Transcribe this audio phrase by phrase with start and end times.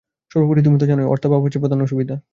[0.31, 2.15] সর্বোপরি তুমি তো জানই, অর্থাভাব হচ্ছে প্রধান অসুবিধা।